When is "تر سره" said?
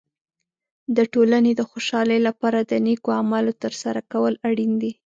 3.63-3.99